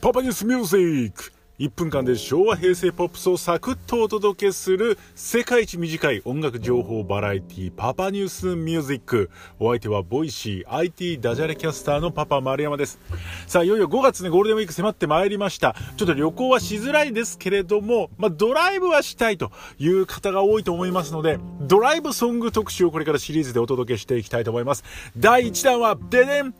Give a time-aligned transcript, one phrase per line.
[0.00, 12.98] パパニュースミュージック1分間で昭和平成ポップスをサクッとお届けする世界一短い音楽情報バラエティパパニュースミュージックお相手は Voicy IT ダジャレキャスターのパパ丸山です。
[13.46, 15.76] さあいよいよ5月ねゴールデンウィーク迫ってまいりました。
[15.98, 24.82] ちょっと旅行はしづらいですけれども、まあ、ドライブはしたいという方が多いと思いますのでドライブソング特集をこれからシリーズでお届けしていきたいと思います。
[25.14, 26.54] 第1弾はデデン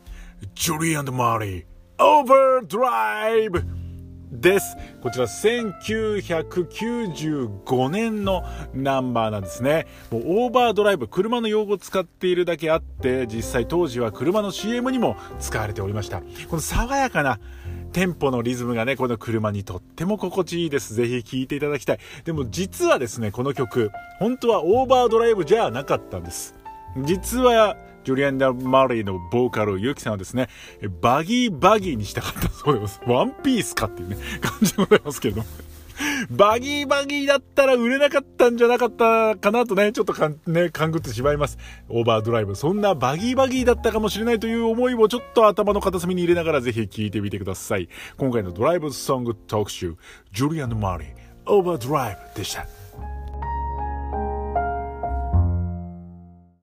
[0.53, 1.70] ジュリーマーリー
[2.03, 3.63] オーバードライブ
[4.31, 4.75] です。
[5.03, 9.85] こちら1995年のナンバーなんですね。
[10.09, 16.21] もうオーバードライブ、車の用語を使っているだけあって、実際当時は車の CM にも使われておりました。
[16.21, 17.39] この爽やかな
[17.93, 20.95] テンポのリズムがね、この車にとっても心地いいです。
[20.95, 21.99] ぜひ聴いていただきたい。
[22.23, 26.55] でも実はですね、この曲、本当はオーバードライブじゃなかったんです。
[27.03, 30.49] 実は、ジュリアン・ダ・マリーのボーカル、ユキさんはですね、
[31.01, 33.01] バギーバギーにしたかったそうです。
[33.05, 35.47] ワンピースかっていうね、感じでございますけれども。
[36.29, 41.57] バギーバギーだったら売れなかったんじゃなかったかなとね、ちょっとかん、ね、勘ぐってしまいます。
[41.89, 42.55] オーバードライブ。
[42.55, 47.87] そんなバギーバギーだったかもしれないという思いをちょっと頭の片隅に入れながらぜひ聴いてみてください。
[48.17, 49.95] 今回のドライブソング特集、
[50.31, 51.07] ジュリアン・マリー、
[51.45, 52.80] オーバードライブでした。